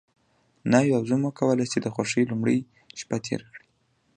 ناوې 0.71 0.91
او 0.97 1.03
زوم 1.09 1.21
وکولی 1.25 1.65
شي 1.71 1.79
د 1.81 1.87
خوښۍ 1.95 2.23
لومړۍ 2.27 2.57
شپه 2.99 3.17
تېره 3.25 3.47
کړي. 3.53 3.65